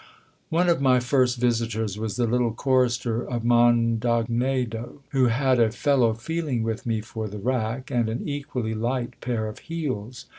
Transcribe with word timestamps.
One 0.49 0.67
of 0.67 0.81
my 0.81 0.99
first 0.99 1.37
visitors 1.37 1.95
was 1.99 2.15
the 2.15 2.25
little 2.25 2.55
chorister 2.55 3.21
of 3.21 3.43
Mondognedo, 3.43 5.03
who 5.09 5.27
had 5.27 5.59
a 5.59 5.69
fellow 5.71 6.15
feeling 6.15 6.63
with 6.63 6.87
me 6.87 7.01
for 7.01 7.27
the 7.27 7.37
rack, 7.37 7.91
and 7.91 8.09
an 8.09 8.27
equally 8.27 8.73
light 8.73 9.13
pair 9.21 9.45
of 9.47 9.59
heels. 9.59 10.25